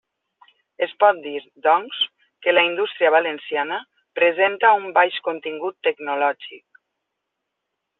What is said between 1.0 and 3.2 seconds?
pot dir, doncs, que la indústria